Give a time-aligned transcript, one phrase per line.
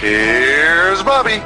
[0.00, 1.38] Here's Bobby.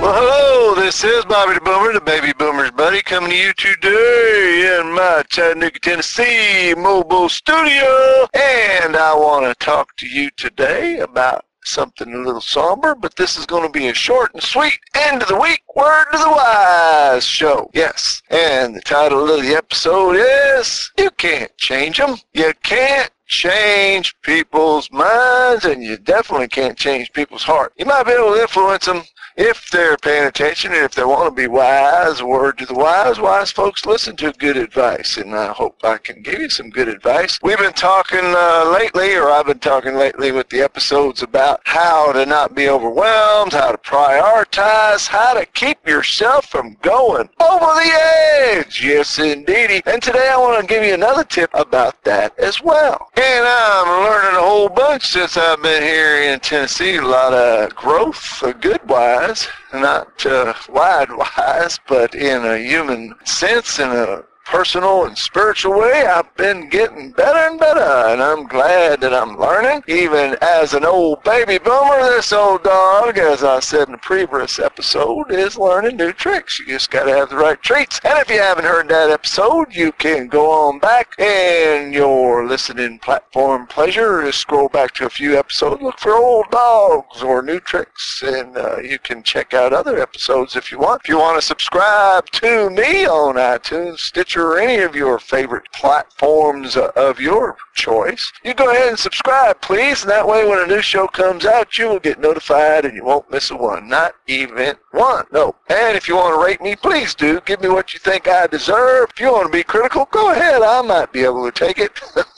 [0.00, 4.78] Well, hello, this is Bobby the Boomer, the baby boomer's buddy, coming to you today
[4.80, 8.26] in my Chattanooga, Tennessee mobile studio.
[8.34, 13.36] And I want to talk to you today about something a little somber, but this
[13.36, 16.30] is going to be a short and sweet end of the week, word to the
[16.30, 17.70] wise show.
[17.74, 22.16] Yes, and the title of the episode is You Can't Change Them.
[22.32, 27.72] You Can't change people's minds, and you definitely can't change people's heart.
[27.76, 29.02] You might be able to influence them
[29.38, 33.20] if they're paying attention and if they want to be wise, word to the wise,
[33.20, 35.16] wise folks listen to good advice.
[35.16, 37.38] And I hope I can give you some good advice.
[37.40, 42.10] We've been talking uh, lately, or I've been talking lately with the episodes about how
[42.12, 47.98] to not be overwhelmed, how to prioritize, how to keep yourself from going over the
[48.42, 48.84] edge.
[48.84, 49.82] Yes, indeedy.
[49.86, 53.08] And today I want to give you another tip about that as well.
[53.16, 56.96] And I'm learning a whole bunch since I've been here in Tennessee.
[56.96, 59.27] A lot of growth, a good wise
[59.72, 66.06] not uh, wide wise, but in a human sense, in a personal and spiritual way,
[66.06, 69.82] I've been getting better and better, and I'm glad that I'm learning.
[69.86, 74.58] Even as an old baby boomer, this old dog, as I said in the previous
[74.58, 76.58] episode, is learning new tricks.
[76.58, 78.00] You just got to have the right treats.
[78.04, 82.98] And if you haven't heard that episode, you can go on back in your listening
[82.98, 84.22] platform pleasure.
[84.24, 88.56] Just scroll back to a few episodes, look for old dogs or new tricks, and
[88.56, 91.02] uh, you can check out other episodes if you want.
[91.04, 95.70] If you want to subscribe to me on iTunes, Stitcher, or any of your favorite
[95.72, 100.02] platforms of your choice, you go ahead and subscribe, please.
[100.02, 103.04] And that way, when a new show comes out, you will get notified and you
[103.04, 103.88] won't miss a one.
[103.88, 105.26] Not even one.
[105.32, 105.54] No.
[105.68, 107.40] And if you want to rate me, please do.
[107.44, 109.10] Give me what you think I deserve.
[109.10, 110.62] If you want to be critical, go ahead.
[110.62, 112.00] I might be able to take it.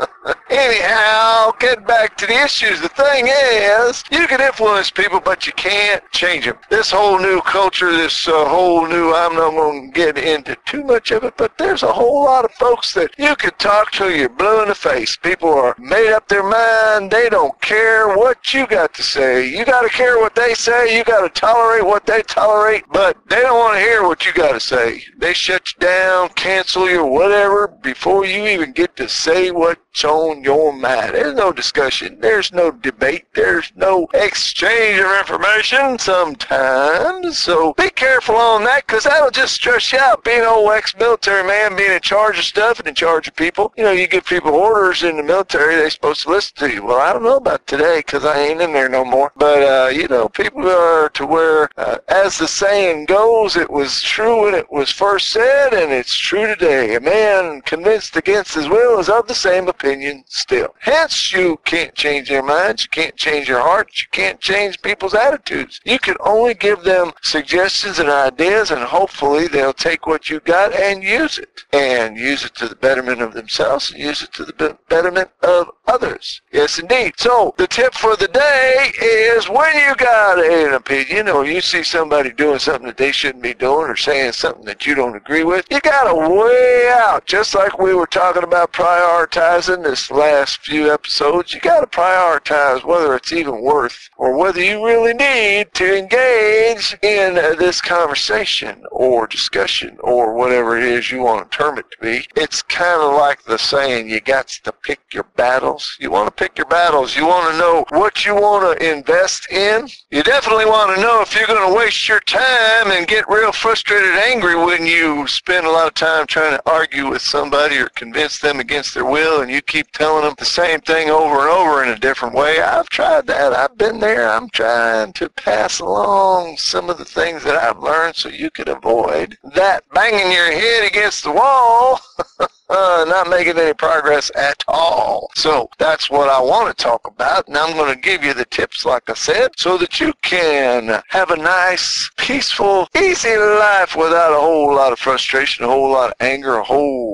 [0.50, 2.80] Anyhow, getting back to the issues.
[2.80, 6.58] The thing is, you can influence people, but you can't change them.
[6.68, 10.82] This whole new culture, this uh, whole new, I'm not going to get into too
[10.84, 14.10] much of it, but there's a whole lot of folks that you could talk to,
[14.10, 15.16] you're blue in the face.
[15.16, 17.10] People are made up their mind.
[17.10, 19.48] They don't care what you got to say.
[19.48, 20.96] You got to care what they say.
[20.96, 24.32] You got to tolerate what they tolerate, but they don't want to hear what you
[24.32, 25.04] got to say.
[25.18, 29.50] They shut you down, cancel you, whatever, before you even get to say
[29.90, 31.14] what's on your mind.
[31.14, 32.18] There's no discussion.
[32.20, 33.26] There's no debate.
[33.34, 37.38] There's no exchange of information sometimes.
[37.38, 40.22] So be careful on that because that'll just stress you out.
[40.24, 43.72] Being an old ex-military man, being in charge of stuff and in charge of people.
[43.76, 46.84] You know, you give people orders in the military, they're supposed to listen to you.
[46.84, 49.32] Well, I don't know about today because I ain't in there no more.
[49.36, 54.02] But, uh, you know, people are to where, uh, as the saying goes, it was
[54.02, 56.94] true when it was first said and it's true today.
[56.94, 59.79] A man convinced against his will is of the same opinion
[60.26, 60.74] still.
[60.80, 65.14] Hence, you can't change their minds, you can't change their hearts, you can't change people's
[65.14, 65.80] attitudes.
[65.84, 70.74] You can only give them suggestions and ideas, and hopefully they'll take what you got
[70.74, 71.64] and use it.
[71.72, 75.70] And use it to the betterment of themselves, and use it to the betterment of
[75.86, 76.42] others.
[76.52, 77.14] Yes, indeed.
[77.16, 81.82] So, the tip for the day is when you got an opinion or you see
[81.82, 85.44] somebody doing something that they shouldn't be doing or saying something that you don't agree
[85.44, 90.10] with, you got to weigh out, just like we were talking about prioritizing listen this
[90.10, 95.14] last few episodes, you got to prioritize whether it's even worth or whether you really
[95.14, 101.56] need to engage in this conversation or discussion or whatever it is you want to
[101.56, 102.26] term it to be.
[102.34, 105.96] It's kind of like the saying, you got to pick your battles.
[106.00, 107.16] You want to pick your battles.
[107.16, 109.88] You want to know what you want to invest in.
[110.10, 113.52] You definitely want to know if you're going to waste your time and get real
[113.52, 117.88] frustrated angry when you spend a lot of time trying to argue with somebody or
[117.90, 121.50] convince them against their will and you keep telling them the same thing over and
[121.50, 122.60] over in a different way.
[122.60, 123.52] I've tried that.
[123.52, 124.30] I've been there.
[124.30, 128.68] I'm trying to pass along some of the things that I've learned so you could
[128.68, 132.00] avoid that banging your head against the wall.
[132.70, 135.30] not making any progress at all.
[135.34, 138.44] So that's what I want to talk about, and I'm going to give you the
[138.46, 144.32] tips, like I said, so that you can have a nice, peaceful, easy life without
[144.32, 147.09] a whole lot of frustration, a whole lot of anger, a whole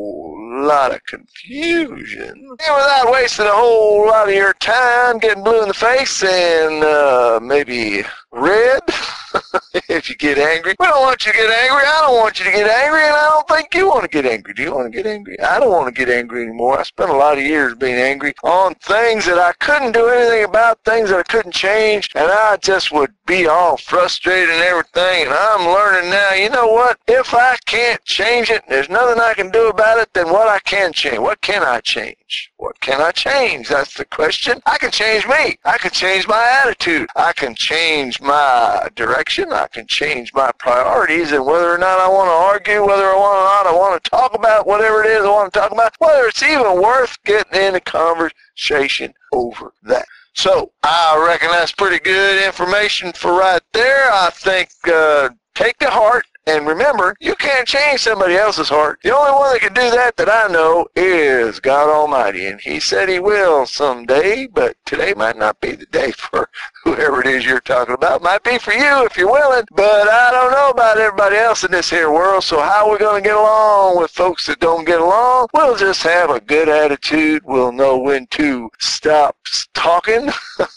[0.67, 2.29] lot of confusion.
[2.29, 6.85] And without wasting a whole lot of your time getting blue in the face and
[6.85, 8.83] uh, maybe red.
[9.89, 10.75] if you get angry.
[10.79, 11.83] We don't want you to get angry.
[11.87, 14.27] I don't want you to get angry, and I don't think you want to get
[14.27, 14.55] angry.
[14.55, 15.39] Do you want to get angry?
[15.41, 16.79] I don't want to get angry anymore.
[16.79, 20.45] I spent a lot of years being angry on things that I couldn't do anything
[20.45, 25.27] about, things that I couldn't change, and I just would be all frustrated and everything.
[25.27, 26.99] And I'm learning now, you know what?
[27.09, 30.61] If I can't change it, there's nothing I can do about it, then what I
[30.61, 31.19] can change?
[31.19, 32.53] What can I change?
[32.57, 33.69] What can I change?
[33.69, 34.61] That's the question.
[34.67, 35.59] I can change me.
[35.65, 37.09] I can change my attitude.
[37.17, 39.46] I can change my direction.
[39.53, 43.17] I can change my priorities and whether or not I want to argue, whether I
[43.17, 45.73] want or not I want to talk about whatever it is I want to talk
[45.73, 50.07] about, whether it's even worth getting in a conversation over that.
[50.35, 54.11] So I reckon that's pretty good information for right there.
[54.13, 59.01] I think uh, take to heart and remember, you can't change somebody else's heart.
[59.03, 62.47] The only one that can do that that I know is God Almighty.
[62.47, 66.49] And He said He will someday, but today might not be the day for
[66.85, 68.23] whoever it is you're talking about.
[68.23, 71.73] Might be for you if you're willing, but I don't know about everybody else in
[71.73, 72.45] this here world.
[72.45, 75.49] So how are we going to get along with folks that don't get along?
[75.53, 77.43] We'll just have a good attitude.
[77.45, 79.37] We'll know when to stop
[79.75, 80.31] talking.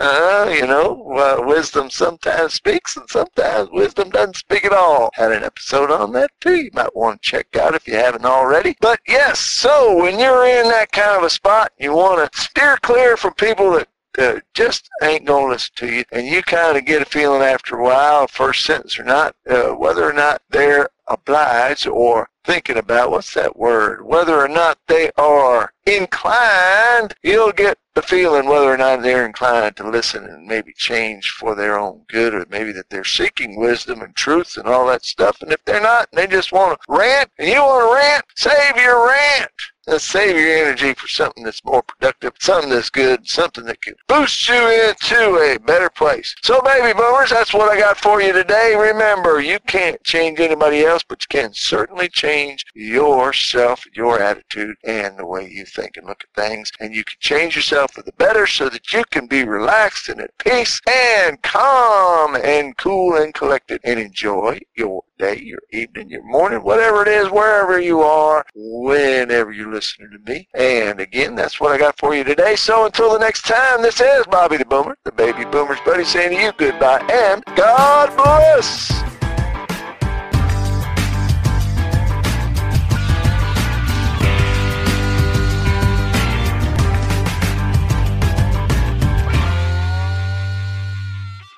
[0.00, 4.99] you know, uh, wisdom sometimes speaks and sometimes wisdom doesn't speak at all.
[5.14, 6.56] Had an episode on that too.
[6.56, 8.76] You might want to check out if you haven't already.
[8.80, 12.76] But yes, so when you're in that kind of a spot, you want to steer
[12.82, 13.88] clear from people that
[14.18, 16.04] uh, just ain't going to listen to you.
[16.12, 19.70] And you kind of get a feeling after a while, first sentence or not, uh,
[19.70, 25.10] whether or not they're obliged or thinking about what's that word, whether or not they
[25.16, 30.72] are inclined, you'll get the feeling whether or not they're inclined to listen and maybe
[30.72, 34.86] change for their own good or maybe that they're seeking wisdom and truth and all
[34.86, 35.42] that stuff.
[35.42, 38.24] And if they're not, and they just want to rant and you want to rant,
[38.36, 39.50] save your rant.
[39.90, 43.94] Let's save your energy for something that's more productive, something that's good, something that can
[44.06, 46.32] boost you into a better place.
[46.44, 48.76] So, baby boomers, that's what I got for you today.
[48.78, 55.18] Remember, you can't change anybody else, but you can certainly change yourself, your attitude, and
[55.18, 56.70] the way you think and look at things.
[56.78, 60.20] And you can change yourself for the better so that you can be relaxed and
[60.20, 66.24] at peace and calm and cool and collected and enjoy your day, your evening, your
[66.24, 70.48] morning, whatever it is, wherever you are, whenever you're listening to me.
[70.54, 72.56] And again, that's what I got for you today.
[72.56, 76.36] So until the next time, this is Bobby the Boomer, the baby boomer's buddy, saying
[76.36, 79.09] to you goodbye and God bless.